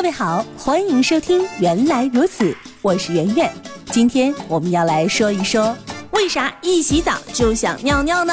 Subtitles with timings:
[0.00, 2.44] 各位好，欢迎收听《原来如此》，
[2.80, 3.52] 我是圆圆。
[3.90, 5.76] 今天我们要来说一说，
[6.12, 8.32] 为啥一洗澡就想尿尿呢？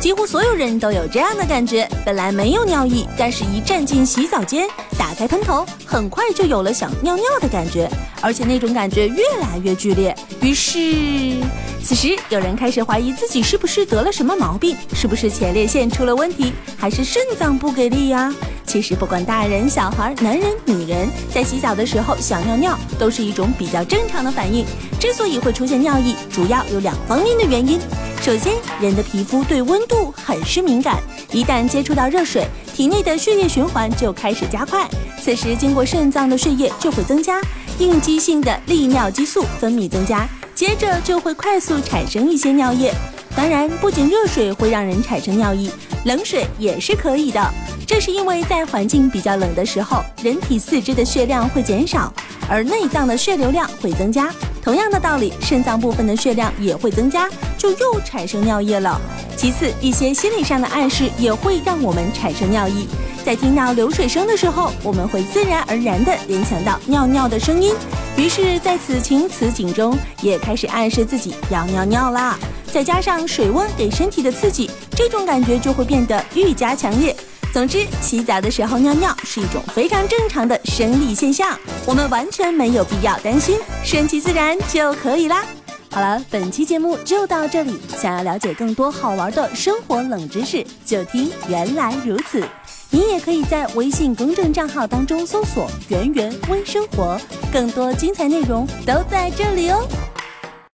[0.00, 4.68] 几乎所有人都有这样的感觉：本来没有尿意，但是一站进洗澡间，
[4.98, 7.88] 打开喷头，很快就有了想尿尿的感觉，
[8.20, 10.12] 而且那种感觉越来越剧烈。
[10.40, 11.36] 于是，
[11.80, 18.34] 此时有人开始怀疑自己是不是得了什么毛病，是不是前列腺出了问题，还是肾脏不给力呀？
[18.66, 24.64] 其实不管大人、小孩、男人、女人，在洗澡的时候想尿尿，都是一种比较正常的反应。
[24.98, 27.78] 之所以会出现尿意，主要有两方面的原因。
[28.22, 30.98] 首先，人的皮肤对温度很是敏感，
[31.32, 34.88] 一旦接触到热水，体内的血液循环就开始加快，
[35.20, 37.40] 此时经过肾脏的血液就会增加，
[37.78, 42.94] 应激性的利尿激素分泌增加，接着就会快速产生一些尿液。
[43.34, 45.70] 当然，不仅热水会让人产生尿意，
[46.04, 47.52] 冷水也是可以的。
[47.94, 52.10] 这是因为在环境比较冷的时候，人体四肢的血量会减少，
[52.48, 54.32] 而内脏的血流量会增加。
[54.62, 58.98] 同样的道理，肾脏部分的血量也会增加，就又产生尿液了。
[59.36, 62.88] 其次，一些心理上的暗示也会让我们产生尿意。
[63.22, 67.74] 在听到流水声的时候，我们会自然而然地联想到尿尿的声音，
[68.16, 72.38] 于是，在此情此景中，也开始暗示自己要尿尿啦。
[72.72, 77.14] 再加上水温给身体的刺激，这种感觉就会变得愈加强烈。
[77.52, 85.44] 总之，洗澡的时候尿尿是一种非常正常的生理现象，我们完全没有必要担心，顺其自然就可以啦。
[85.90, 87.78] 好了，本期节目就到这里。
[87.94, 92.42] 想要了解更多好玩的生活冷知识，就听原来如此。
[92.88, 97.20] 你也可以在微信公众账号当中搜索“圆圆微生活”，
[97.52, 99.86] 更多精彩内容都在这里哦。